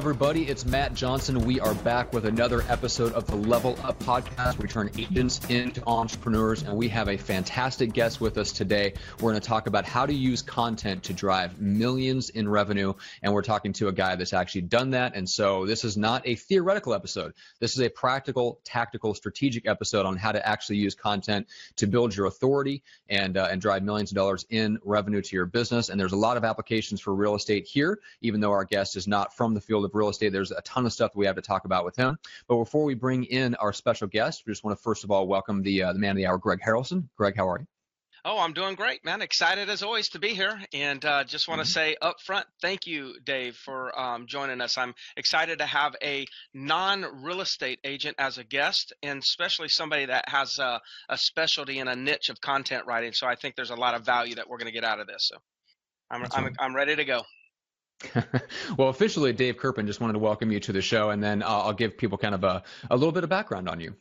[0.00, 0.48] Everybody.
[0.48, 1.40] It's Matt Johnson.
[1.40, 4.56] We are back with another episode of the Level Up podcast.
[4.56, 8.94] We turn agents into entrepreneurs, and we have a fantastic guest with us today.
[9.20, 13.34] We're going to talk about how to use content to drive millions in revenue, and
[13.34, 15.16] we're talking to a guy that's actually done that.
[15.16, 17.34] And so, this is not a theoretical episode.
[17.58, 21.46] This is a practical, tactical, strategic episode on how to actually use content
[21.76, 25.44] to build your authority and uh, and drive millions of dollars in revenue to your
[25.44, 25.90] business.
[25.90, 29.06] And there's a lot of applications for real estate here, even though our guest is
[29.06, 30.32] not from the field field of real estate.
[30.32, 32.18] There's a ton of stuff that we have to talk about with him.
[32.48, 35.26] But before we bring in our special guest, we just want to first of all
[35.26, 37.08] welcome the uh, the man of the hour, Greg Harrelson.
[37.16, 37.66] Greg, how are you?
[38.24, 39.22] Oh, I'm doing great, man.
[39.22, 40.60] Excited as always to be here.
[40.74, 41.72] And uh, just want to mm-hmm.
[41.72, 44.76] say up front, thank you, Dave, for um, joining us.
[44.76, 50.04] I'm excited to have a non real estate agent as a guest, and especially somebody
[50.06, 53.12] that has a, a, specialty in a niche of content writing.
[53.12, 55.06] So I think there's a lot of value that we're going to get out of
[55.06, 55.28] this.
[55.28, 55.36] So
[56.10, 57.22] I'm, I'm, I'm ready to go.
[58.76, 61.62] well, officially, Dave Kerpen just wanted to welcome you to the show, and then I'll,
[61.62, 63.94] I'll give people kind of a, a little bit of background on you.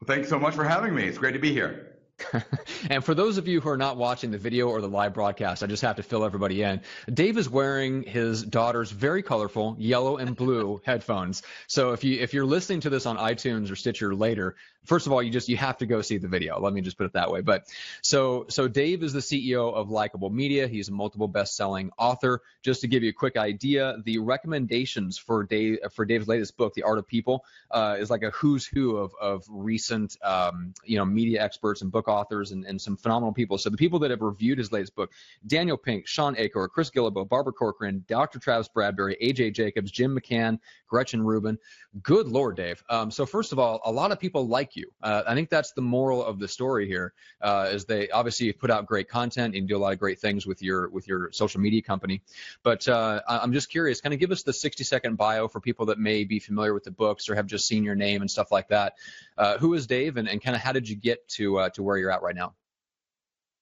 [0.00, 1.04] Well, thanks so much for having me.
[1.04, 1.94] It's great to be here.
[2.90, 5.62] and for those of you who are not watching the video or the live broadcast,
[5.62, 6.80] I just have to fill everybody in.
[7.12, 11.42] Dave is wearing his daughter's very colorful yellow and blue headphones.
[11.66, 15.12] So if you if you're listening to this on iTunes or Stitcher later, first of
[15.12, 16.60] all, you just you have to go see the video.
[16.60, 17.40] Let me just put it that way.
[17.40, 17.66] But
[18.02, 20.68] so so Dave is the CEO of Likeable Media.
[20.68, 22.42] He's a multiple best-selling author.
[22.62, 26.74] Just to give you a quick idea, the recommendations for Dave for Dave's latest book,
[26.74, 30.98] The Art of People, uh, is like a who's who of of recent um, you
[30.98, 33.58] know media experts and book authors and, and some phenomenal people.
[33.58, 35.12] So the people that have reviewed his latest book,
[35.46, 38.38] Daniel Pink, Shawn Achor, Chris Guillebeau, Barbara Corcoran, Dr.
[38.38, 40.58] Travis Bradberry, AJ Jacobs, Jim McCann,
[40.88, 41.58] Gretchen Rubin.
[42.02, 42.82] Good Lord, Dave.
[42.88, 44.90] Um, so first of all, a lot of people like you.
[45.02, 47.12] Uh, I think that's the moral of the story here.
[47.40, 50.46] Uh, is they obviously put out great content and do a lot of great things
[50.46, 52.22] with your with your social media company.
[52.62, 55.86] But uh, I'm just curious, kind of give us the 60 second bio for people
[55.86, 58.50] that may be familiar with the books or have just seen your name and stuff
[58.50, 58.94] like that.
[59.36, 61.82] Uh, who is Dave, and, and kind of how did you get to uh, to
[61.82, 62.54] where you're at right now?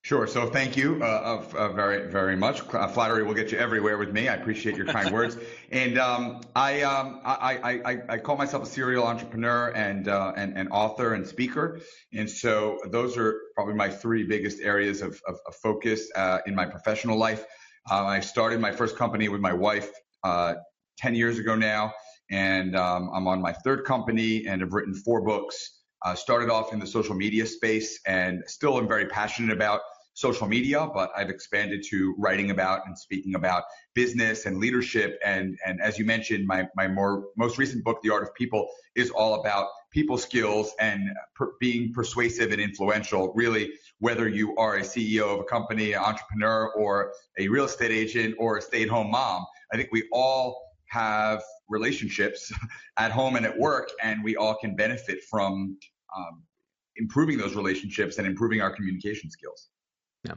[0.03, 0.27] Sure.
[0.27, 2.61] So thank you uh, uh, very, very much.
[2.73, 4.27] Uh, flattery will get you everywhere with me.
[4.27, 5.37] I appreciate your kind words.
[5.71, 10.55] And um, I, um, I, I, I, call myself a serial entrepreneur and, uh, and,
[10.55, 11.79] and author and speaker.
[12.13, 16.53] And so those are probably my three biggest areas of, of, of focus uh, in
[16.53, 17.45] my professional life.
[17.89, 19.89] Uh, I started my first company with my wife
[20.23, 21.91] 10 years ago now,
[22.29, 25.79] and um, I'm on my third company and have written four books.
[26.05, 29.79] Uh, started off in the social media space and still am very passionate about
[30.13, 33.63] social media, but I've expanded to writing about and speaking about
[33.95, 35.19] business and leadership.
[35.25, 38.67] And, and as you mentioned, my, my more most recent book, The Art of People,
[38.95, 43.33] is all about people skills and per, being persuasive and influential.
[43.35, 47.91] Really, whether you are a CEO of a company, an entrepreneur, or a real estate
[47.91, 52.51] agent, or a stay-at-home mom, I think we all have relationships
[52.99, 55.77] at home and at work, and we all can benefit from
[56.15, 56.43] um,
[56.97, 59.69] improving those relationships and improving our communication skills.
[60.23, 60.35] Yeah.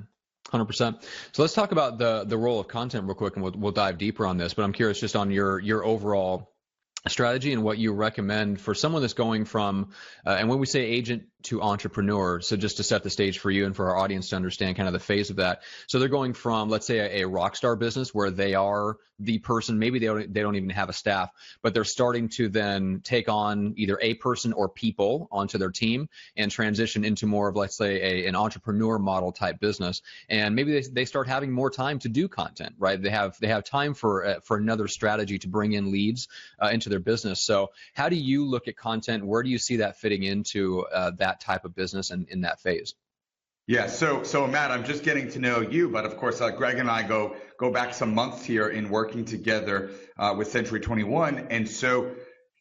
[0.51, 1.03] Hundred percent.
[1.33, 3.99] So let's talk about the the role of content real quick, and we'll we'll dive
[3.99, 4.55] deeper on this.
[4.55, 6.56] But I'm curious just on your your overall
[7.09, 9.91] strategy and what you recommend for someone that's going from
[10.27, 13.53] uh, and when we say agent to entrepreneur so just to set the stage for
[13.53, 15.63] you and for our audience to understand kind of the phase of that.
[15.87, 19.39] So they're going from let's say a, a rock star business where they are the
[19.39, 21.31] person maybe they don't they don't even have a staff
[21.63, 26.09] but they're starting to then take on either a person or people onto their team
[26.37, 30.03] and transition into more of let's say a, an entrepreneur model type business.
[30.29, 33.01] And maybe they, they start having more time to do content right?
[33.01, 36.27] They have they have time for uh, for another strategy to bring in leads
[36.61, 37.41] uh, into their their business.
[37.41, 39.25] So how do you look at content?
[39.27, 42.61] Where do you see that fitting into uh, that type of business and in that
[42.61, 42.95] phase?
[43.69, 46.79] Yeah, so so Matt, I'm just getting to know you, but of course, uh, Greg
[46.79, 51.49] and I go go back some months here in working together uh, with Century 21,
[51.51, 52.13] and so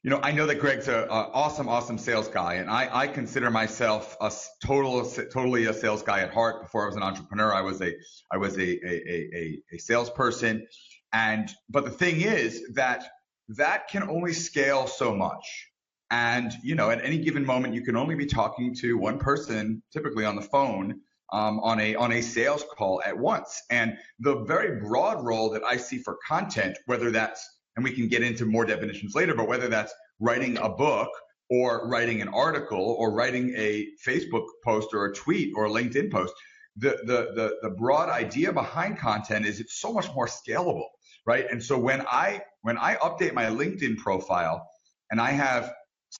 [0.02, 3.52] you know I know that Greg's a, awesome, awesome sales guy, and I, I consider
[3.52, 4.32] myself a
[4.66, 6.64] total totally a sales guy at heart.
[6.64, 7.94] Before I was an entrepreneur, I was a
[8.32, 10.66] I was a a a, a salesperson,
[11.14, 13.06] and but the thing is that
[13.50, 15.70] that can only scale so much.
[16.12, 19.82] And, you know, at any given moment, you can only be talking to one person,
[19.92, 21.02] typically on the phone,
[21.34, 23.64] um, on a on a sales call at once.
[23.72, 27.44] And the very broad role that I see for content, whether that's
[27.76, 31.10] and we can get into more definitions later, but whether that's writing a book
[31.50, 36.12] or writing an article or writing a Facebook post or a tweet or a LinkedIn
[36.12, 36.34] post.
[36.78, 40.88] The, the, the, the broad idea behind content is it's so much more scalable,
[41.26, 41.46] right?
[41.50, 44.68] And so when I, when I update my LinkedIn profile
[45.12, 45.72] and I have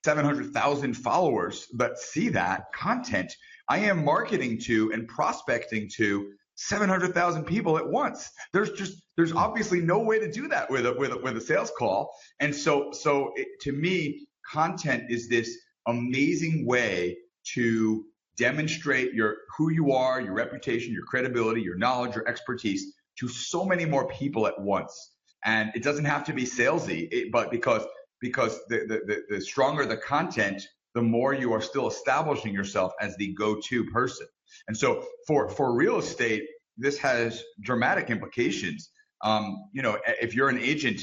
[0.06, 3.33] 700,000 followers that see that content,
[3.68, 8.30] I am marketing to and prospecting to 700,000 people at once.
[8.53, 11.42] There's just there's obviously no way to do that with a with a, with a
[11.42, 12.15] sales call.
[12.39, 15.50] And so so it, to me, content is this
[15.88, 17.18] amazing way
[17.56, 18.06] to
[18.38, 23.65] demonstrate your who you are, your reputation, your credibility, your knowledge, your expertise to so
[23.65, 25.14] many more people at once.
[25.45, 27.86] And it doesn't have to be salesy, it, but because
[28.21, 30.65] because the, the, the stronger the content,
[30.95, 34.25] the more you are still establishing yourself as the go-to person.
[34.68, 36.44] And so for, for real estate,
[36.77, 38.89] this has dramatic implications.
[39.21, 41.01] Um, you know, if you're an agent,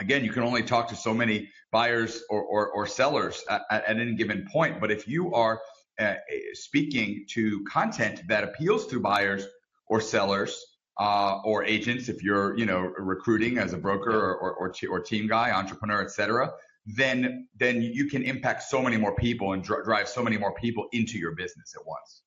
[0.00, 3.98] again, you can only talk to so many buyers or, or, or sellers at, at,
[3.98, 4.80] any given point.
[4.80, 5.60] But if you are
[5.98, 6.14] uh,
[6.52, 9.46] speaking to content that appeals to buyers
[9.86, 10.64] or sellers,
[11.00, 15.00] uh, or agents if you're you know recruiting as a broker or, or, or, or
[15.00, 16.52] team guy entrepreneur etc
[16.86, 20.54] then then you can impact so many more people and dr- drive so many more
[20.54, 22.22] people into your business at once.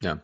[0.00, 0.16] Yeah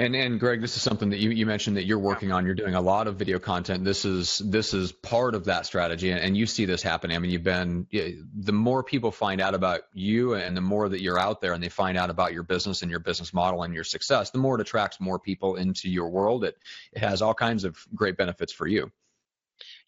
[0.00, 2.46] and and Greg, this is something that you, you mentioned that you're working on.
[2.46, 3.84] You're doing a lot of video content.
[3.84, 7.16] This is this is part of that strategy, and, and you see this happening.
[7.16, 11.00] I mean, you've been the more people find out about you, and the more that
[11.00, 13.74] you're out there, and they find out about your business and your business model and
[13.74, 16.44] your success, the more it attracts more people into your world.
[16.44, 16.56] It,
[16.92, 18.90] it has all kinds of great benefits for you.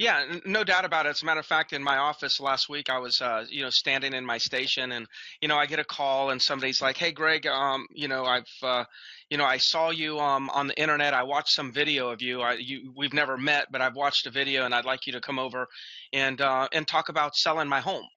[0.03, 1.11] Yeah, no doubt about it.
[1.11, 3.71] As a matter of fact, in my office last week, I was, uh, you know,
[3.71, 5.07] standing in my station, and
[5.41, 8.53] you know, I get a call, and somebody's like, "Hey, Greg, um, you know, I've,
[8.65, 8.85] uh,
[9.31, 11.15] you know, I saw you um on the internet.
[11.15, 12.41] I watched some video of you.
[12.41, 15.21] I, you, we've never met, but I've watched a video, and I'd like you to
[15.21, 15.69] come over
[16.13, 18.09] and uh, and talk about selling my home."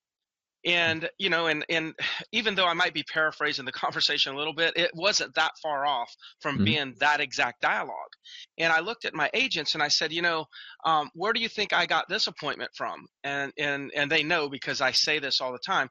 [0.66, 1.94] And you know and and
[2.32, 5.86] even though i might be paraphrasing the conversation a little bit it wasn't that far
[5.86, 6.66] off from mm-hmm.
[6.66, 7.96] being that exact dialogue.
[8.58, 10.46] And i looked at my agents and i said you know
[10.86, 13.06] um, where do you think i got this appointment from?
[13.24, 15.90] And and and they know because i say this all the time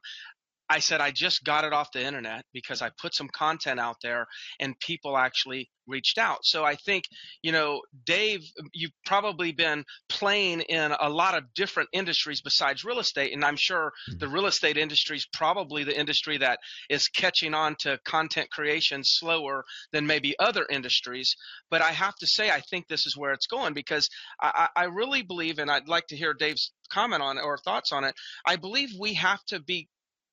[0.69, 3.97] I said I just got it off the internet because I put some content out
[4.01, 4.25] there
[4.59, 6.39] and people actually reached out.
[6.43, 7.05] So I think,
[7.41, 12.83] you know, Dave, um, you've probably been playing in a lot of different industries besides
[12.83, 13.33] real estate.
[13.33, 16.59] And I'm sure the real estate industry is probably the industry that
[16.89, 21.35] is catching on to content creation slower than maybe other industries.
[21.69, 24.09] But I have to say, I think this is where it's going because
[24.41, 27.91] I, I really believe, and I'd like to hear Dave's comment on it or thoughts
[27.91, 28.15] on it.
[28.45, 29.87] I believe we have to be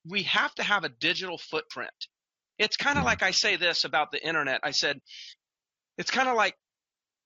[0.09, 1.91] we have to have a digital footprint.
[2.59, 3.07] It's kind of mm-hmm.
[3.07, 4.61] like I say this about the internet.
[4.63, 5.01] I said,
[5.99, 6.55] it's kind of like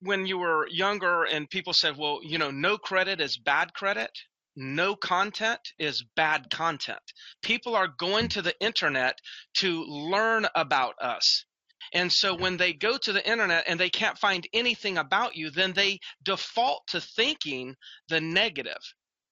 [0.01, 4.11] when you were younger and people said, well, you know, no credit is bad credit.
[4.57, 7.03] No content is bad content.
[7.43, 9.19] People are going to the internet
[9.59, 11.45] to learn about us.
[11.93, 15.51] And so when they go to the internet and they can't find anything about you,
[15.51, 17.77] then they default to thinking
[18.09, 18.81] the negative.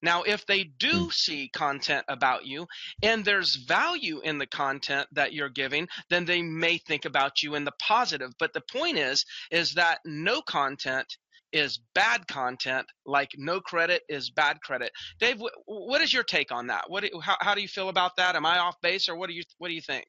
[0.05, 1.11] Now, if they do hmm.
[1.11, 2.67] see content about you
[3.03, 7.55] and there's value in the content that you're giving, then they may think about you
[7.55, 8.31] in the positive.
[8.39, 11.07] But the point is, is that no content
[11.53, 14.91] is bad content, like no credit is bad credit.
[15.21, 16.85] Dave, what is your take on that?
[16.89, 18.37] What, how, how do you feel about that?
[18.37, 20.05] Am I off base, or what do you what do you think?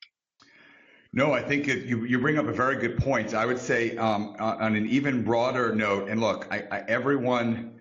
[1.13, 3.34] No, I think it, you, you bring up a very good point.
[3.34, 7.75] I would say um, on an even broader note, and look, I, I, everyone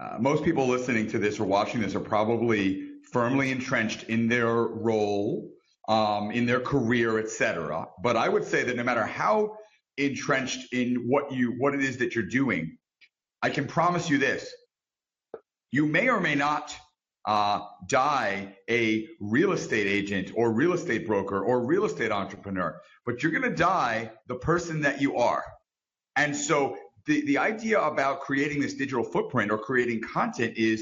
[0.00, 4.54] uh, most people listening to this or watching this are probably firmly entrenched in their
[4.54, 5.50] role,
[5.88, 7.86] um, in their career, etc.
[8.02, 9.58] But I would say that no matter how
[9.98, 12.78] entrenched in what you what it is that you're doing,
[13.42, 14.50] I can promise you this:
[15.70, 16.74] you may or may not
[17.26, 23.22] uh, die a real estate agent or real estate broker or real estate entrepreneur, but
[23.22, 25.44] you're going to die the person that you are.
[26.16, 26.76] And so
[27.10, 30.78] the, the idea about creating this digital footprint or creating content is,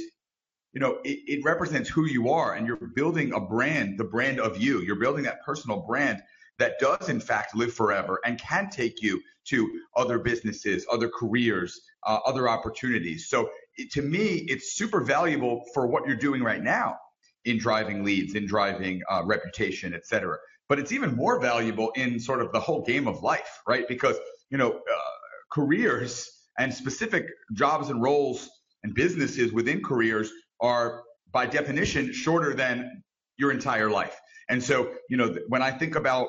[0.74, 4.38] you know, it, it represents who you are and you're building a brand, the brand
[4.38, 4.74] of you.
[4.82, 6.18] You're building that personal brand
[6.58, 9.58] that does in fact live forever and can take you to
[9.96, 13.28] other businesses, other careers, uh, other opportunities.
[13.32, 16.98] So it, to me, it's super valuable for what you're doing right now
[17.44, 20.36] in driving leads, in driving uh, reputation, et cetera.
[20.68, 23.86] But it's even more valuable in sort of the whole game of life, right?
[23.88, 24.16] Because,
[24.50, 25.14] you know, uh,
[25.52, 26.28] careers
[26.58, 28.48] and specific jobs and roles
[28.82, 31.02] and businesses within careers are
[31.32, 33.02] by definition shorter than
[33.36, 34.18] your entire life.
[34.48, 36.28] And so, you know, when I think about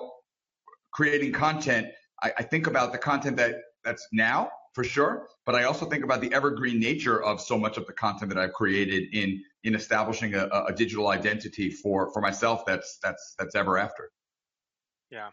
[0.91, 1.88] creating content,
[2.21, 5.27] I, I think about the content that that's now for sure.
[5.45, 8.39] But I also think about the evergreen nature of so much of the content that
[8.39, 12.65] I've created in in establishing a, a digital identity for for myself.
[12.65, 14.11] That's that's that's ever after.
[15.09, 15.29] Yeah.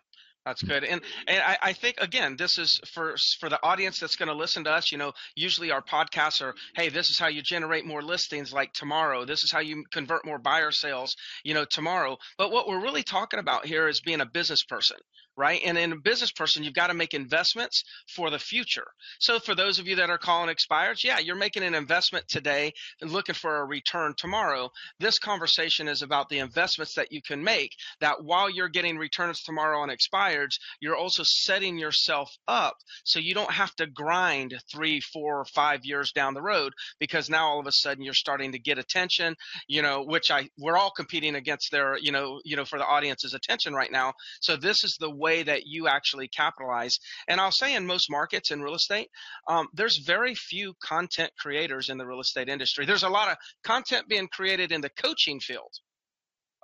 [0.47, 4.15] That's good, and and I, I, think again, this is for for the audience that's
[4.15, 4.93] going to listen to us.
[4.93, 8.73] You know, usually our podcasts are, hey, this is how you generate more listings like
[8.73, 9.25] tomorrow.
[9.25, 12.17] This is how you convert more buyer sales, you know, tomorrow.
[12.39, 14.99] But what we're really talking about here is being a business person,
[15.37, 15.61] right?
[15.65, 17.83] And in a business person, you've got to make investments
[18.15, 18.87] for the future.
[19.21, 22.73] So for those of you that are calling expires, yeah, you're making an investment today
[23.01, 24.71] and looking for a return tomorrow.
[24.99, 29.43] This conversation is about the investments that you can make that while you're getting returns
[29.43, 32.75] tomorrow on expires, you're also setting yourself up
[33.05, 37.29] so you don't have to grind three, four, or five years down the road because
[37.29, 39.35] now all of a sudden you're starting to get attention,
[39.69, 42.87] you know, which I we're all competing against their, you know, you know, for the
[42.87, 44.13] audience's attention right now.
[44.41, 46.95] So this is the way way that you actually capitalize.
[47.29, 49.09] And I'll say in most markets in real estate,
[49.49, 52.87] um, there's very few content creators in the real estate industry.
[52.87, 55.73] There's a lot of content being created in the coaching field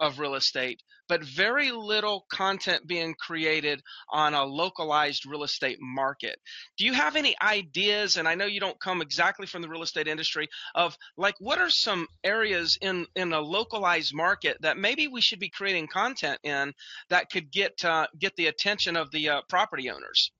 [0.03, 3.81] of real estate, but very little content being created
[4.11, 6.37] on a localized real estate market.
[6.77, 8.17] Do you have any ideas?
[8.17, 11.61] And I know you don't come exactly from the real estate industry of like what
[11.61, 16.41] are some areas in in a localized market that maybe we should be creating content
[16.43, 16.75] in
[17.09, 20.33] that could get uh, get the attention of the uh, property owners?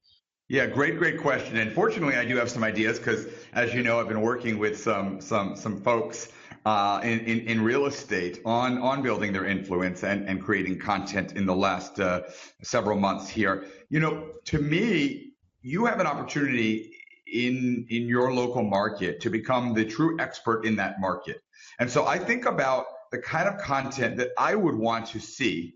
[0.49, 1.57] Yeah, great, great question.
[1.57, 4.79] And fortunately, I do have some ideas because, as you know, I've been working with
[4.79, 6.33] some some some folks
[6.65, 11.33] uh, in, in, in real estate on on building their influence and and creating content
[11.33, 12.23] in the last uh,
[12.63, 13.67] several months here.
[13.89, 16.93] You know, to me, you have an opportunity
[17.27, 21.43] in in your local market to become the true expert in that market.
[21.79, 25.75] And so I think about the kind of content that I would want to see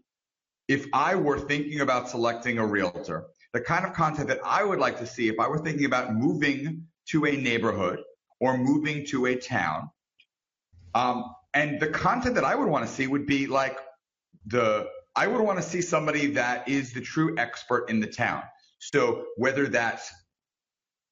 [0.68, 3.26] if I were thinking about selecting a realtor
[3.56, 6.14] the kind of content that I would like to see if I were thinking about
[6.14, 8.00] moving to a neighborhood
[8.38, 9.88] or moving to a town.
[10.96, 13.78] Um, and the content that I would want to see would be like
[14.46, 18.42] the, I would want to see somebody that is the true expert in the town.
[18.78, 20.10] So whether that's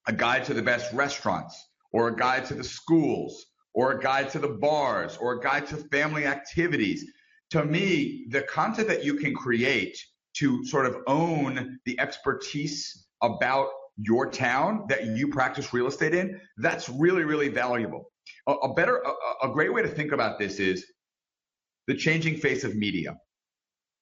[0.06, 1.54] a guide to the best restaurants
[1.92, 5.66] or a guide to the schools or a guide to the bars or a guide
[5.66, 7.04] to family activities,
[7.50, 9.98] to me, the content that you can create
[10.38, 16.40] to sort of own the expertise about your town that you practice real estate in,
[16.56, 18.10] that's really, really valuable.
[18.46, 20.84] A, a better, a, a great way to think about this is
[21.86, 23.16] the changing face of media.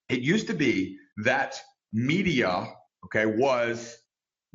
[0.08, 1.61] It used to be that
[1.92, 2.72] media,
[3.06, 3.99] okay, was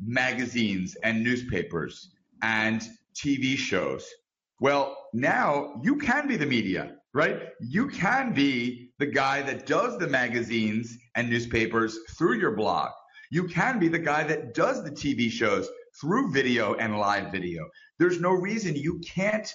[0.00, 2.10] magazines and newspapers
[2.42, 2.82] and
[3.14, 4.06] TV shows.
[4.60, 7.48] Well, now you can be the media right?
[7.60, 12.90] You can be the guy that does the magazines and newspapers through your blog.
[13.30, 15.68] You can be the guy that does the TV shows
[16.00, 17.68] through video and live video.
[17.98, 19.52] There's no reason you can't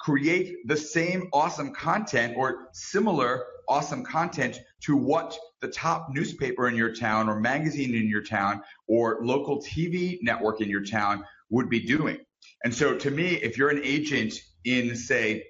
[0.00, 6.76] create the same awesome content or similar awesome content to what the top newspaper in
[6.76, 11.70] your town or magazine in your town or local TV network in your town would
[11.70, 12.18] be doing.
[12.64, 14.34] And so to me, if you're an agent
[14.64, 15.44] in say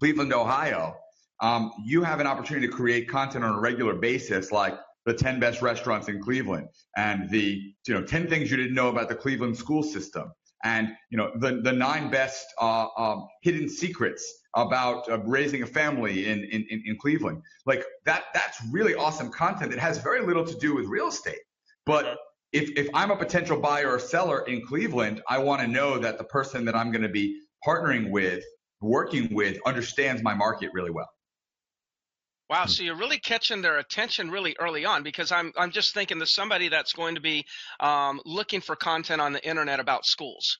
[0.00, 0.96] Cleveland, Ohio,
[1.40, 5.40] um, you have an opportunity to create content on a regular basis, like the 10
[5.40, 9.14] best restaurants in Cleveland and the you know 10 things you didn't know about the
[9.14, 10.32] Cleveland school system
[10.64, 15.66] and you know the the nine best uh, um, hidden secrets about uh, raising a
[15.66, 17.42] family in, in in Cleveland.
[17.66, 21.40] Like that that's really awesome content that has very little to do with real estate.
[21.86, 22.18] But
[22.52, 26.18] if if I'm a potential buyer or seller in Cleveland, I want to know that
[26.18, 28.44] the person that I'm going to be partnering with
[28.80, 31.08] working with understands my market really well.
[32.50, 36.18] Wow, so you're really catching their attention really early on because I'm I'm just thinking
[36.20, 37.44] to somebody that's going to be
[37.80, 40.58] um, looking for content on the internet about schools.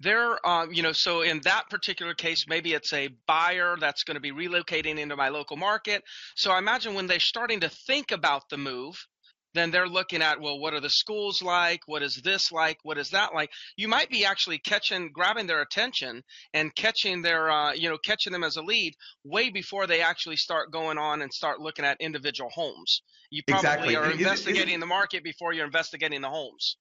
[0.00, 4.14] They're, uh, you know, so in that particular case, maybe it's a buyer that's going
[4.14, 6.04] to be relocating into my local market.
[6.36, 8.96] So I imagine when they're starting to think about the move,
[9.58, 11.80] then they're looking at well what are the schools like?
[11.86, 12.78] What is this like?
[12.82, 13.50] What is that like?
[13.76, 16.22] You might be actually catching grabbing their attention
[16.54, 20.36] and catching their uh, you know catching them as a lead way before they actually
[20.36, 23.02] start going on and start looking at individual homes.
[23.30, 23.96] You probably exactly.
[23.96, 26.76] are investigating the market before you're investigating the homes.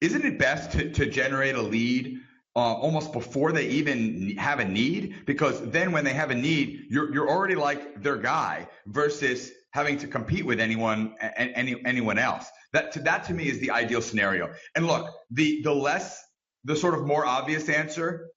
[0.00, 2.20] Isn't it best to, to generate a lead
[2.56, 6.86] uh, almost before they even have a need because then when they have a need
[6.90, 12.46] you're, you're already like their guy versus having to compete with anyone any anyone else.
[12.72, 14.52] That to, that to me is the ideal scenario.
[14.74, 16.22] And look, the the less
[16.64, 18.28] the sort of more obvious answer,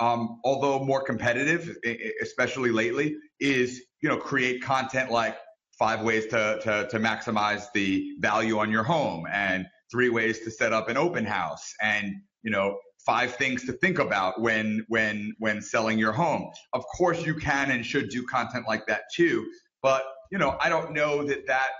[0.00, 1.76] um, although more competitive,
[2.22, 5.36] especially lately, is you know create content like
[5.78, 10.50] five ways to, to to maximize the value on your home and three ways to
[10.50, 15.34] set up an open house and you know five things to think about when when
[15.38, 16.50] when selling your home.
[16.72, 19.46] Of course, you can and should do content like that too,
[19.82, 21.70] but you know, I don't know that that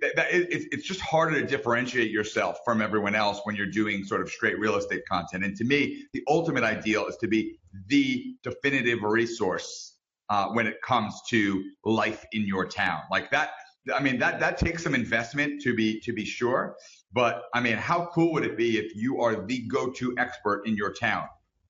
[0.00, 4.04] that, that it, it's just harder to differentiate yourself from everyone else when you're doing
[4.04, 5.44] sort of straight real estate content.
[5.44, 9.96] And to me, the ultimate ideal is to be the definitive resource
[10.30, 13.00] uh, when it comes to life in your town.
[13.10, 13.50] Like that,
[13.92, 16.76] I mean, that that takes some investment to be to be sure.
[17.12, 20.76] But I mean, how cool would it be if you are the go-to expert in
[20.76, 21.26] your town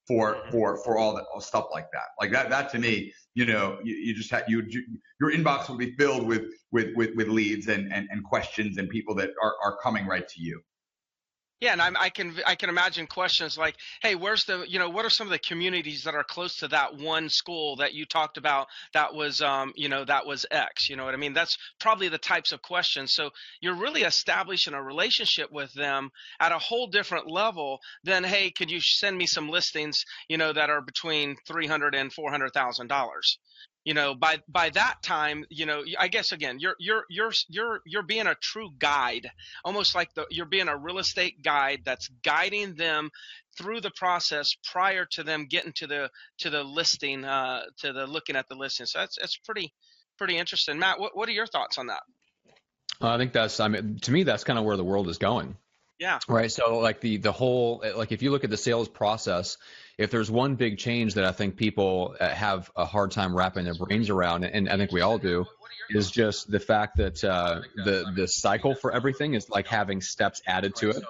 [0.06, 0.50] for mm-hmm.
[0.50, 2.08] for for all that stuff like that?
[2.20, 4.84] Like that that to me, you know, you, you just had you, you
[5.20, 8.88] your inbox will be filled with with with, with leads and, and and questions and
[8.88, 10.61] people that are are coming right to you.
[11.62, 14.88] Yeah, and I'm, i can I can imagine questions like, "Hey, where's the you know
[14.88, 18.04] what are some of the communities that are close to that one school that you
[18.04, 21.35] talked about that was um you know that was X?" You know what I mean?
[21.35, 23.14] That's probably the types of questions.
[23.14, 28.50] So you're really establishing a relationship with them at a whole different level than, "Hey,
[28.50, 32.33] could you send me some listings you know that are between three hundred and four
[32.33, 33.38] hundred thousand dollars?"
[33.84, 37.80] You know by by that time you know i guess again you're you're you're you're
[37.84, 39.28] you're being a true guide
[39.64, 43.10] almost like the you're being a real estate guide that's guiding them
[43.56, 48.06] through the process prior to them getting to the to the listing uh to the
[48.06, 48.86] looking at the listing.
[48.86, 49.72] So that's that's pretty
[50.18, 50.78] pretty interesting.
[50.78, 52.02] Matt what, what are your thoughts on that?
[53.00, 55.56] I think that's i mean to me that's kind of where the world is going
[56.02, 56.18] yeah.
[56.26, 56.50] Right.
[56.50, 59.56] So like the the whole like if you look at the sales process,
[59.97, 63.64] if there's one big change that I think people uh, have a hard time wrapping
[63.64, 65.47] their brains around, and I think we all do,
[65.90, 70.42] is just the fact that uh, the the cycle for everything is like having steps
[70.44, 71.04] added to it.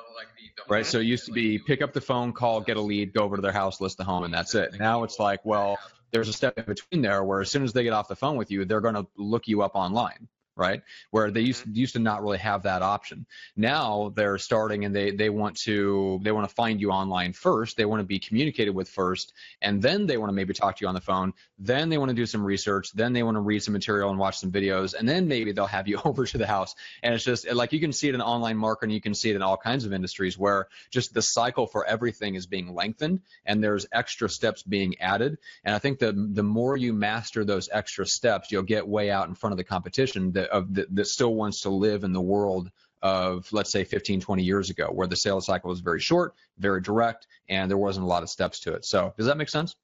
[0.68, 0.84] Right.
[0.84, 3.36] So it used to be pick up the phone, call, get a lead, go over
[3.36, 4.78] to their house, list the home, and that's it.
[4.78, 5.78] Now it's like, well,
[6.10, 8.36] there's a step in between there where as soon as they get off the phone
[8.36, 10.28] with you, they're going to look you up online
[10.62, 10.82] right?
[11.10, 11.74] Where they used mm-hmm.
[11.84, 13.26] used to not really have that option.
[13.56, 17.76] Now they're starting and they they want to they want to find you online first.
[17.76, 20.84] They want to be communicated with first, and then they want to maybe talk to
[20.84, 21.32] you on the phone.
[21.58, 22.92] Then they want to do some research.
[22.92, 25.66] Then they want to read some material and watch some videos, and then maybe they'll
[25.66, 26.74] have you over to the house.
[27.02, 29.36] And it's just like you can see it in online marketing, you can see it
[29.36, 33.62] in all kinds of industries where just the cycle for everything is being lengthened, and
[33.64, 35.38] there's extra steps being added.
[35.64, 39.28] And I think the the more you master those extra steps, you'll get way out
[39.28, 40.32] in front of the competition.
[40.32, 42.70] That, of that, that still wants to live in the world
[43.02, 46.80] of let's say 15 20 years ago where the sales cycle was very short very
[46.80, 48.84] direct and there wasn't a lot of steps to it.
[48.84, 49.74] So does that make sense?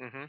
[0.00, 0.24] Mm-hmm.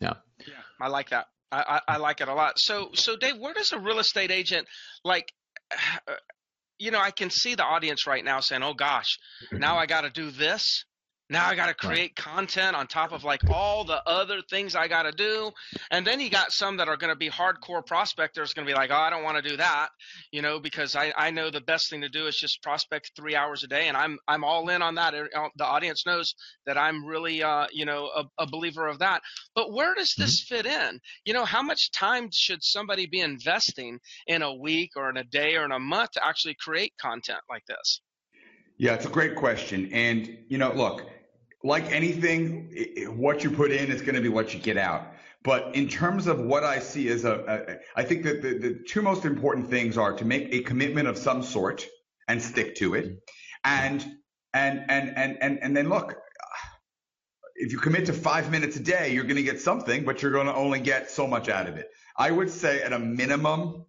[0.00, 0.14] yeah.
[0.40, 1.26] Yeah i like that.
[1.50, 2.58] I, I, I like it a lot.
[2.58, 4.66] So so dave where does a real estate agent
[5.04, 5.32] like
[6.78, 9.18] you know i can see the audience right now saying oh gosh
[9.50, 10.84] now i got to do this
[11.30, 14.88] now I got to create content on top of like all the other things I
[14.88, 15.50] got to do.
[15.90, 18.76] And then you got some that are going to be hardcore prospectors going to be
[18.76, 19.88] like, oh, I don't want to do that,
[20.32, 23.36] you know, because I, I know the best thing to do is just prospect three
[23.36, 23.88] hours a day.
[23.88, 25.14] And I'm, I'm all in on that.
[25.56, 26.34] The audience knows
[26.66, 29.20] that I'm really, uh, you know, a, a believer of that.
[29.54, 30.56] But where does this mm-hmm.
[30.56, 31.00] fit in?
[31.24, 35.24] You know, how much time should somebody be investing in a week or in a
[35.24, 38.00] day or in a month to actually create content like this?
[38.78, 39.90] Yeah, it's a great question.
[39.92, 41.02] And, you know, look,
[41.64, 42.70] like anything,
[43.16, 45.12] what you put in is going to be what you get out.
[45.42, 48.74] But in terms of what I see as a, a I think that the, the
[48.86, 51.86] two most important things are to make a commitment of some sort
[52.26, 53.18] and stick to it,
[53.64, 54.04] and
[54.52, 56.16] and and and and and then look.
[57.60, 60.30] If you commit to five minutes a day, you're going to get something, but you're
[60.30, 61.88] going to only get so much out of it.
[62.16, 63.84] I would say at a minimum,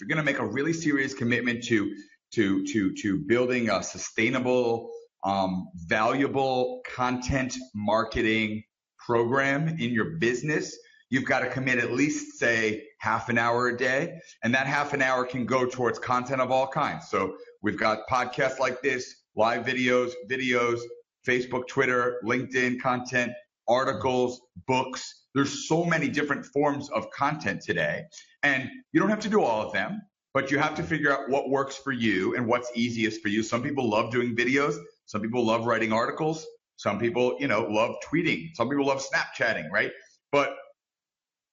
[0.00, 1.94] you're going to make a really serious commitment to
[2.32, 4.90] to to to building a sustainable
[5.24, 8.62] um, valuable content marketing
[8.98, 10.76] program in your business,
[11.10, 14.18] you've got to commit at least, say, half an hour a day.
[14.42, 17.08] And that half an hour can go towards content of all kinds.
[17.08, 20.80] So we've got podcasts like this, live videos, videos,
[21.26, 23.32] Facebook, Twitter, LinkedIn content,
[23.68, 25.26] articles, books.
[25.34, 28.04] There's so many different forms of content today.
[28.42, 30.00] And you don't have to do all of them,
[30.34, 33.42] but you have to figure out what works for you and what's easiest for you.
[33.42, 34.76] Some people love doing videos.
[35.06, 36.46] Some people love writing articles.
[36.76, 38.54] Some people, you know, love tweeting.
[38.54, 39.92] Some people love Snapchatting, right?
[40.30, 40.56] But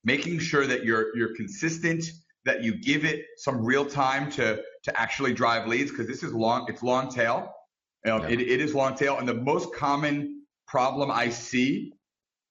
[0.04, 2.06] making sure that you're you're consistent,
[2.46, 6.34] that you give it some real time to to actually drive leads because this is
[6.34, 6.66] long.
[6.70, 7.54] It's long tail.
[8.08, 8.30] Um, yeah.
[8.30, 11.94] it, it is long tail, and the most common problem I see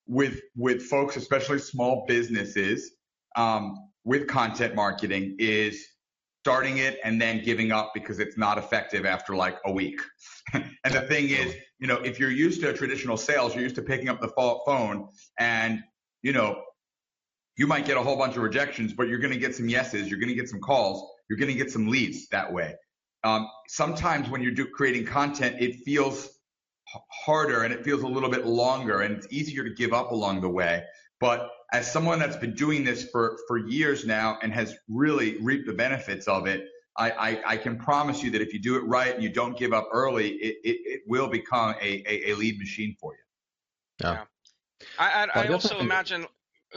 [0.06, 2.92] with with folks, especially small businesses,
[3.36, 5.86] um, with content marketing is
[6.48, 10.00] starting it and then giving up because it's not effective after like a week.
[10.54, 13.82] and the thing is, you know, if you're used to traditional sales, you're used to
[13.82, 14.28] picking up the
[14.64, 15.08] phone
[15.38, 15.82] and,
[16.22, 16.62] you know,
[17.58, 20.08] you might get a whole bunch of rejections, but you're going to get some yeses.
[20.08, 21.06] You're going to get some calls.
[21.28, 22.74] You're going to get some leads that way.
[23.24, 26.30] Um, sometimes when you're do, creating content, it feels
[27.26, 30.40] harder and it feels a little bit longer and it's easier to give up along
[30.40, 30.82] the way.
[31.20, 35.66] But as someone that's been doing this for, for years now and has really reaped
[35.66, 38.80] the benefits of it, I, I, I can promise you that if you do it
[38.80, 42.34] right and you don't give up early, it, it, it will become a, a, a,
[42.34, 44.06] lead machine for you.
[44.06, 44.12] Yeah.
[44.12, 44.24] yeah.
[44.98, 46.26] I, I, I also imagine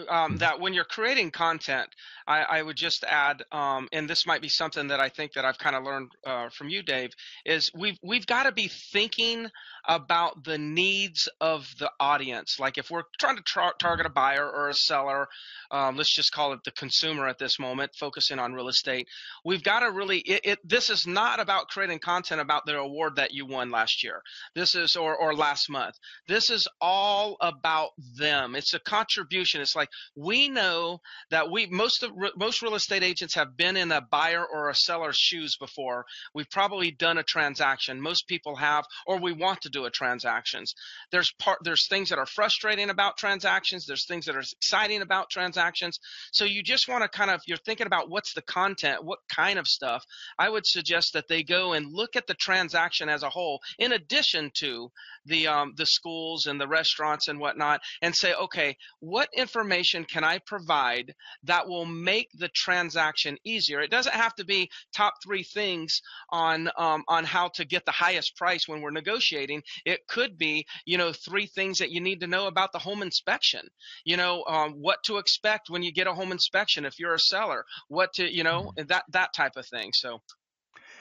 [0.10, 0.38] um, hmm.
[0.38, 1.90] that when you're creating content,
[2.28, 5.46] I, I would just add, um, and this might be something that I think that
[5.46, 7.12] I've kind of learned uh, from you, Dave,
[7.46, 9.50] is we've we've got to be thinking
[9.86, 12.58] about the needs of the audience.
[12.60, 15.28] Like if we're trying to tra- target a buyer or a seller,
[15.72, 19.08] um, let's just call it the consumer at this moment, focusing on real estate.
[19.46, 20.20] We've got to really.
[20.20, 24.04] It, it, this is not about creating content about the award that you won last
[24.04, 24.22] year.
[24.56, 25.96] This is or or last month.
[26.28, 28.56] This is all about them.
[28.56, 29.62] It's a contribution.
[29.62, 33.92] It's like we know that we most of most real estate agents have been in
[33.92, 36.06] a buyer or a seller's shoes before.
[36.34, 38.02] We've probably done a transaction.
[38.02, 40.74] Most people have, or we want to do a transactions.
[41.12, 43.86] There's part there's things that are frustrating about transactions.
[43.86, 46.00] There's things that are exciting about transactions.
[46.32, 49.60] So you just want to kind of you're thinking about what's the content, what kind
[49.60, 50.04] of stuff.
[50.38, 53.92] I would suggest that they go and look at the transaction as a whole, in
[53.94, 54.92] addition to
[55.26, 60.24] the um, the schools and the restaurants and whatnot, and say, okay, what information can
[60.24, 63.82] I provide that will make the transaction easier?
[63.82, 67.92] It doesn't have to be top three things on um, on how to get the
[67.92, 69.61] highest price when we're negotiating.
[69.86, 73.02] It could be, you know, three things that you need to know about the home
[73.02, 73.68] inspection.
[74.06, 77.20] You know, um, what to expect when you get a home inspection if you're a
[77.20, 77.66] seller.
[77.88, 78.88] What to, you know, mm-hmm.
[78.88, 79.92] that that type of thing.
[79.94, 80.22] So.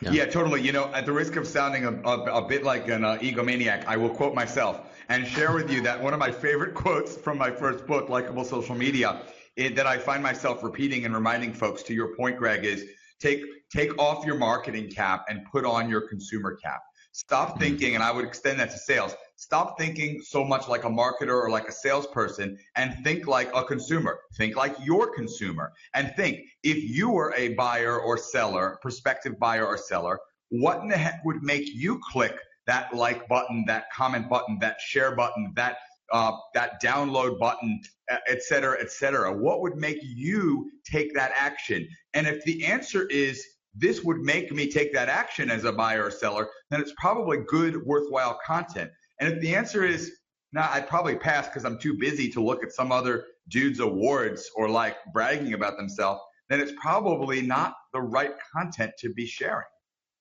[0.00, 0.12] Yeah.
[0.12, 0.24] yeah.
[0.26, 0.62] totally.
[0.62, 3.84] You know, at the risk of sounding a, a, a bit like an uh, egomaniac,
[3.86, 7.36] I will quote myself and share with you that one of my favorite quotes from
[7.36, 9.20] my first book, Likeable Social Media,
[9.56, 11.82] it, that I find myself repeating and reminding folks.
[11.84, 12.86] To your point, Greg, is
[13.20, 16.80] take take off your marketing cap and put on your consumer cap.
[17.20, 19.14] Stop thinking, and I would extend that to sales.
[19.36, 23.62] Stop thinking so much like a marketer or like a salesperson and think like a
[23.62, 24.20] consumer.
[24.38, 29.66] Think like your consumer and think if you were a buyer or seller, prospective buyer
[29.66, 34.30] or seller, what in the heck would make you click that like button, that comment
[34.30, 35.76] button, that share button, that
[36.12, 37.82] uh, that download button,
[38.28, 39.30] et cetera, et cetera?
[39.30, 41.86] What would make you take that action?
[42.14, 46.06] And if the answer is this would make me take that action as a buyer
[46.06, 48.90] or seller, then it's probably good, worthwhile content.
[49.20, 50.12] And if the answer is,
[50.52, 54.50] nah, I'd probably pass because I'm too busy to look at some other dude's awards
[54.56, 59.66] or like bragging about themselves, then it's probably not the right content to be sharing.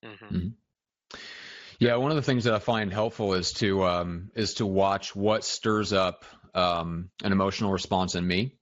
[0.05, 0.35] Mm-hmm.
[0.35, 1.19] Mm-hmm.
[1.79, 5.15] Yeah, one of the things that I find helpful is to um, is to watch
[5.15, 8.58] what stirs up um, an emotional response in me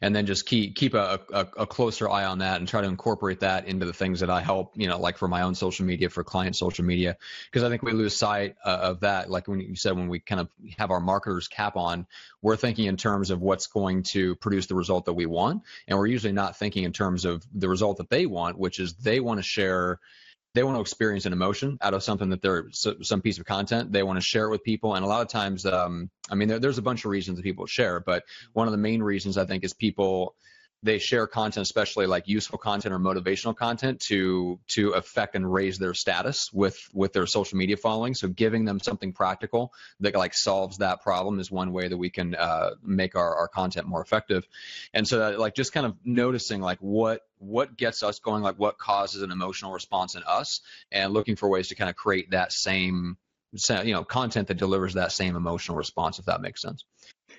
[0.00, 2.86] and then just keep keep a, a, a, closer eye on that and try to
[2.86, 5.86] incorporate that into the things that I help, you know, like for my own social
[5.86, 7.16] media, for client social media,
[7.50, 9.30] because I think we lose sight uh, of that.
[9.30, 12.06] Like when you said, when we kind of have our marketers cap on,
[12.40, 15.98] we're thinking in terms of what's going to produce the result that we want, and
[15.98, 19.20] we're usually not thinking in terms of the result that they want, which is they
[19.20, 20.00] want to share
[20.54, 23.92] they want to experience an emotion out of something that they're some piece of content.
[23.92, 26.48] They want to share it with people, and a lot of times, um, I mean,
[26.48, 29.38] there, there's a bunch of reasons that people share, but one of the main reasons
[29.38, 30.34] I think is people
[30.82, 35.78] they share content, especially like useful content or motivational content, to to affect and raise
[35.78, 38.14] their status with with their social media following.
[38.14, 42.10] So giving them something practical that like solves that problem is one way that we
[42.10, 44.46] can uh, make our, our content more effective.
[44.92, 48.58] And so that, like just kind of noticing like what what gets us going, like
[48.58, 52.30] what causes an emotional response in us, and looking for ways to kind of create
[52.30, 53.16] that same
[53.84, 56.84] you know content that delivers that same emotional response, if that makes sense.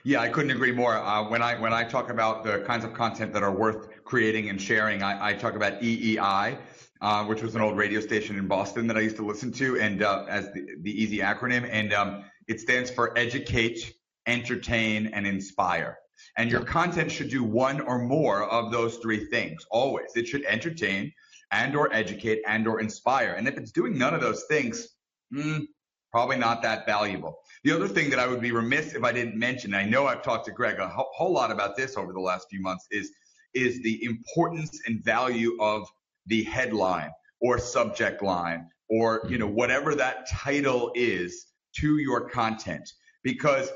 [0.05, 0.97] Yeah, I couldn't agree more.
[0.97, 4.49] Uh, when I when I talk about the kinds of content that are worth creating
[4.49, 6.57] and sharing, I, I talk about EEI,
[6.99, 9.79] uh, which was an old radio station in Boston that I used to listen to,
[9.79, 13.93] and uh, as the, the easy acronym, and um, it stands for educate,
[14.27, 15.99] entertain, and inspire.
[16.37, 20.15] And your content should do one or more of those three things always.
[20.15, 21.13] It should entertain
[21.51, 23.35] and or educate and or inspire.
[23.37, 24.89] And if it's doing none of those things,
[25.33, 25.65] mm,
[26.11, 27.39] probably not that valuable.
[27.63, 30.21] The other thing that I would be remiss if I didn't mention, I know I've
[30.21, 33.11] talked to Greg a whole lot about this over the last few months, is
[33.53, 35.87] is the importance and value of
[36.25, 41.47] the headline or subject line or you know whatever that title is
[41.77, 42.89] to your content.
[43.23, 43.71] Because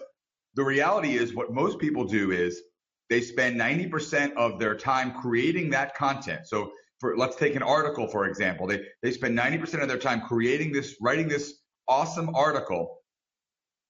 [0.56, 2.62] the reality is what most people do is
[3.10, 6.46] they spend 90% of their time creating that content.
[6.46, 8.68] So for let's take an article for example.
[8.68, 12.98] They they spend 90% of their time creating this writing this awesome article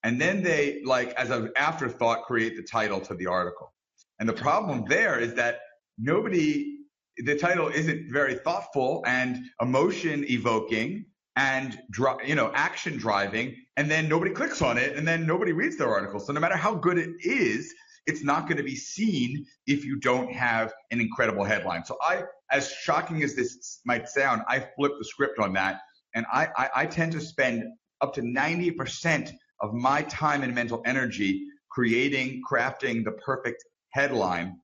[0.08, 3.74] and then they like as an afterthought create the title to the article.
[4.20, 5.60] And the problem there is that
[5.98, 6.78] nobody
[7.26, 11.78] the title isn't very thoughtful and emotion evoking and
[12.26, 15.90] you know action driving and then nobody clicks on it and then nobody reads their
[15.90, 16.22] article.
[16.22, 17.74] So no matter how good it is
[18.06, 21.84] it's not going to be seen if you don't have an incredible headline.
[21.84, 25.82] So i as shocking as this might sound i flip the script on that
[26.16, 27.66] and I, I, I tend to spend
[28.00, 34.58] up to 90% of my time and mental energy creating crafting the perfect headline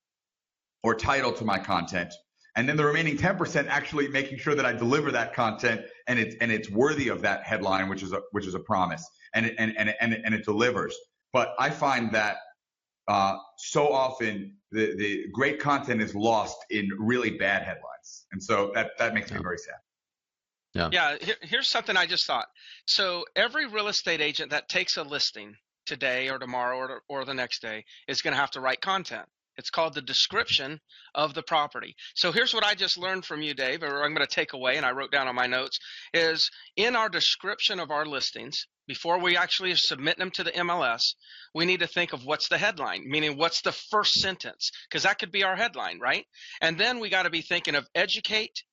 [0.84, 2.13] or title to my content
[2.56, 6.36] and then the remaining 10% actually making sure that I deliver that content and it's
[6.39, 9.56] and it's worthy of that headline, which is a which is a promise, and it,
[9.58, 10.95] and and and, and it delivers.
[11.32, 12.38] But I find that
[13.08, 18.71] uh, so often the the great content is lost in really bad headlines, and so
[18.75, 19.75] that that makes me very sad.
[20.73, 20.89] Yeah.
[20.91, 21.17] Yeah.
[21.21, 22.47] Here, here's something I just thought.
[22.88, 25.55] So every real estate agent that takes a listing
[25.86, 29.25] today or tomorrow or, or the next day is going to have to write content.
[29.55, 30.79] It's called the description
[31.13, 31.95] of the property.
[32.15, 34.77] So here's what I just learned from you, Dave, or I'm going to take away,
[34.77, 35.77] and I wrote down on my notes,
[36.13, 41.13] is in our description of our listings, before we actually submit them to the MLS,
[41.53, 45.19] we need to think of what's the headline, meaning what's the first sentence, because that
[45.19, 46.25] could be our headline, right?
[46.59, 48.63] And then we got to be thinking of educate,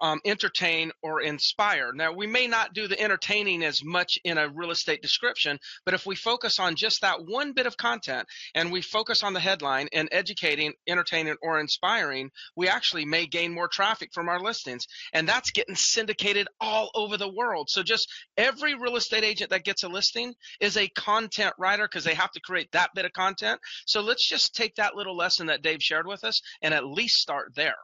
[0.00, 1.92] um, entertain or inspire.
[1.92, 5.94] Now, we may not do the entertaining as much in a real estate description, but
[5.94, 9.40] if we focus on just that one bit of content and we focus on the
[9.40, 14.86] headline and educating, entertaining, or inspiring, we actually may gain more traffic from our listings.
[15.12, 17.68] And that's getting syndicated all over the world.
[17.70, 22.04] So just every real estate agent that gets a listing is a content writer because
[22.04, 23.60] they have to create that bit of content.
[23.86, 27.16] So let's just take that little lesson that Dave shared with us and at least
[27.16, 27.76] start there.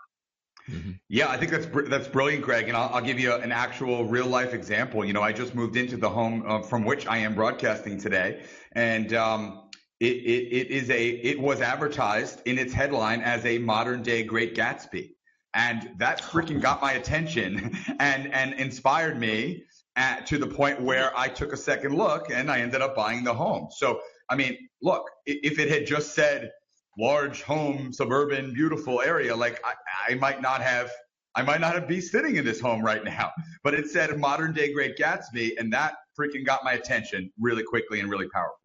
[0.68, 0.92] Mm-hmm.
[1.08, 2.68] Yeah, I think that's that's brilliant, Greg.
[2.68, 5.04] And I'll, I'll, give you an actual real life example.
[5.04, 8.42] You know, I just moved into the home uh, from which I am broadcasting today,
[8.72, 9.68] and um,
[10.00, 14.22] it, it, it is a it was advertised in its headline as a modern day
[14.22, 15.10] Great Gatsby,
[15.54, 19.64] and that freaking got my attention and and inspired me
[19.96, 23.24] at, to the point where I took a second look and I ended up buying
[23.24, 23.68] the home.
[23.70, 26.52] So I mean, look, if it had just said
[26.98, 30.90] large home, suburban, beautiful area, like I, I might not have
[31.36, 33.30] I might not have be sitting in this home right now,
[33.64, 38.00] but it said modern day Great Gatsby, and that freaking got my attention really quickly
[38.00, 38.56] and really powerfully.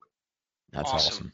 [0.72, 1.28] That's awesome.
[1.28, 1.32] awesome.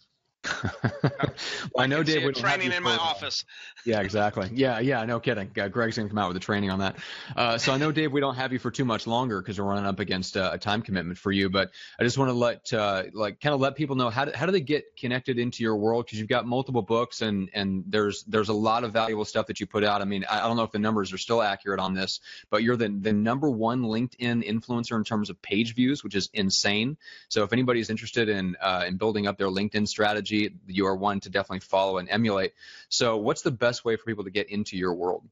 [0.64, 1.34] Well,
[1.78, 3.46] I know Dave would training in my office.
[3.86, 4.50] Yeah, exactly.
[4.54, 5.52] Yeah, yeah, no kidding.
[5.60, 6.96] Uh, Greg's gonna come out with the training on that.
[7.36, 9.68] Uh, so I know Dave, we don't have you for too much longer because we're
[9.68, 11.50] running up against uh, a time commitment for you.
[11.50, 14.32] But I just want to let, uh, like, kind of let people know how do,
[14.34, 17.84] how do they get connected into your world because you've got multiple books and and
[17.88, 20.02] there's there's a lot of valuable stuff that you put out.
[20.02, 22.64] I mean, I, I don't know if the numbers are still accurate on this, but
[22.64, 26.98] you're the the number one LinkedIn influencer in terms of page views, which is insane.
[27.30, 30.96] So if anybody's interested in uh, in building up their LinkedIn strategy strategy, you are
[30.96, 32.54] one to definitely follow and emulate.
[32.90, 35.24] So, what's the best way for people to get into your world?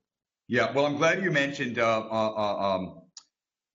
[0.48, 3.02] Yeah, well, I'm glad you mentioned uh, uh, uh um,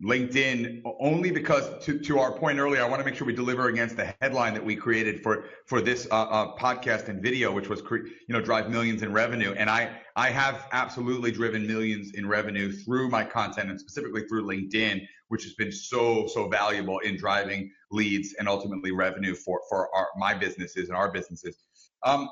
[0.02, 3.68] LinkedIn only because to, to our point earlier, I want to make sure we deliver
[3.68, 7.68] against the headline that we created for for this uh, uh, podcast and video, which
[7.68, 9.52] was you know drive millions in revenue.
[9.52, 14.46] And I I have absolutely driven millions in revenue through my content and specifically through
[14.46, 19.94] LinkedIn, which has been so so valuable in driving leads and ultimately revenue for for
[19.94, 21.56] our my businesses and our businesses.
[22.02, 22.28] Um,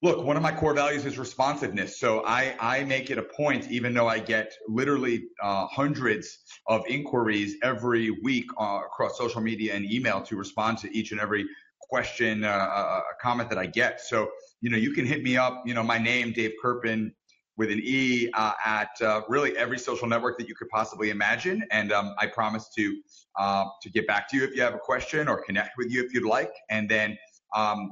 [0.00, 1.98] Look, one of my core values is responsiveness.
[1.98, 6.84] So I, I make it a point, even though I get literally uh, hundreds of
[6.86, 11.44] inquiries every week uh, across social media and email to respond to each and every
[11.80, 14.00] question, uh, uh comment that I get.
[14.00, 14.28] So,
[14.60, 17.12] you know, you can hit me up, you know, my name, Dave Kerpen,
[17.56, 21.64] with an E uh, at uh, really every social network that you could possibly imagine.
[21.72, 23.02] And um, I promise to
[23.36, 26.04] uh, to get back to you if you have a question or connect with you
[26.04, 26.52] if you'd like.
[26.70, 27.18] And then
[27.54, 27.90] um,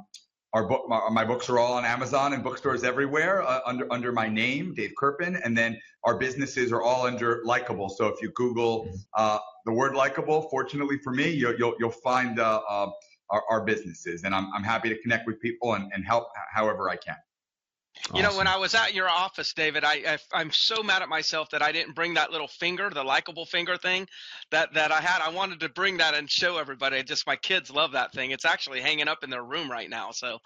[0.57, 4.11] our book, my, my, books are all on Amazon and bookstores everywhere uh, under under
[4.11, 7.91] my name, Dave Kerpen, and then our businesses are all under Likeable.
[7.91, 12.41] So if you Google uh, the word Likeable, fortunately for me, you'll you'll, you'll find
[12.41, 12.91] uh, uh,
[13.29, 16.89] our, our, businesses, and I'm I'm happy to connect with people and, and help however
[16.89, 17.17] I can.
[18.15, 21.09] You know, when I was at your office, David, I, I am so mad at
[21.09, 24.07] myself that I didn't bring that little finger, the likable finger thing
[24.51, 25.21] that that I had.
[25.23, 27.03] I wanted to bring that and show everybody.
[27.03, 28.31] Just my kids love that thing.
[28.31, 30.13] It's actually hanging up in their room right now.
[30.13, 30.39] So,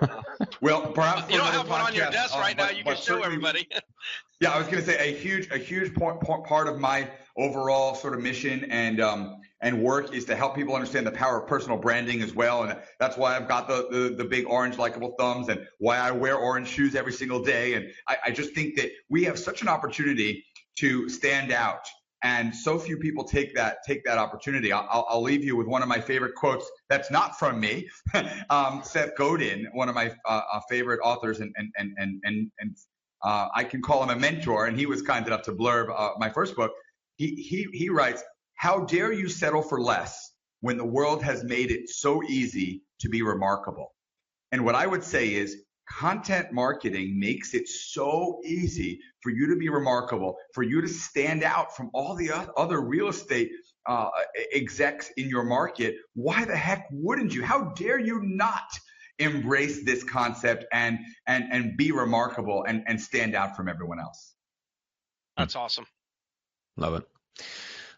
[0.60, 2.76] well, perhaps you don't have one on your desk uh, right but, now.
[2.76, 3.68] You can show everybody.
[4.40, 7.08] yeah, I was going to say a huge a huge point, point, part of my
[7.38, 11.40] overall sort of mission and um, and work is to help people understand the power
[11.40, 12.64] of personal branding as well.
[12.64, 16.10] And that's why I've got the, the, the big orange likable thumbs and why I
[16.10, 17.74] wear orange shoes every single day.
[17.74, 20.44] And I, I just think that we have such an opportunity
[20.78, 21.88] to stand out.
[22.22, 24.72] And so few people take that take that opportunity.
[24.72, 26.68] I'll, I'll leave you with one of my favorite quotes.
[26.88, 27.88] That's not from me.
[28.50, 32.76] um, Seth Godin, one of my uh, uh, favorite authors, and and and and and,
[33.22, 34.66] uh, I can call him a mentor.
[34.66, 36.72] And he was kind enough to blurb uh, my first book.
[37.16, 38.22] He he he writes,
[38.54, 43.08] How dare you settle for less when the world has made it so easy to
[43.08, 43.94] be remarkable?
[44.52, 45.56] And what I would say is
[45.88, 51.42] content marketing makes it so easy for you to be remarkable, for you to stand
[51.42, 53.50] out from all the other real estate
[53.86, 54.08] uh,
[54.52, 55.96] execs in your market.
[56.14, 57.42] Why the heck wouldn't you?
[57.44, 58.78] How dare you not
[59.18, 64.34] embrace this concept and and and be remarkable and and stand out from everyone else?
[65.36, 65.86] That's awesome.
[66.76, 67.08] Love it.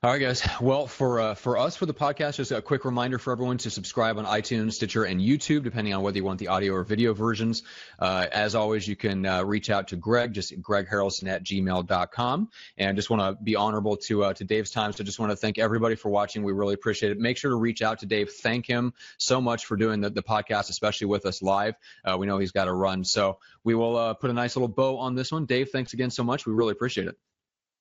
[0.01, 0.49] All right, guys.
[0.61, 3.71] Well, for uh, for us for the podcast, just a quick reminder for everyone to
[3.71, 7.15] subscribe on iTunes, Stitcher, and YouTube, depending on whether you want the audio or video
[7.15, 7.65] versions.
[7.99, 12.49] Uh, as always, you can uh, reach out to Greg, just gregharrelson at gmail.com.
[12.77, 14.93] And just want to be honorable to uh, to Dave's time.
[14.93, 16.45] So just want to thank everybody for watching.
[16.45, 17.19] We really appreciate it.
[17.19, 18.31] Make sure to reach out to Dave.
[18.31, 21.75] Thank him so much for doing the, the podcast, especially with us live.
[22.05, 23.03] Uh, we know he's got to run.
[23.03, 25.45] So we will uh, put a nice little bow on this one.
[25.45, 26.47] Dave, thanks again so much.
[26.47, 27.17] We really appreciate it.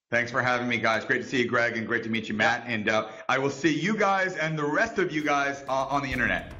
[0.09, 1.03] Thanks for having me, guys.
[1.03, 2.63] Great to see you, Greg, and great to meet you, Matt.
[2.65, 6.01] And uh, I will see you guys and the rest of you guys uh, on
[6.01, 6.53] the internet.